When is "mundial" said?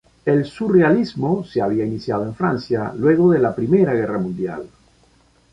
4.17-4.67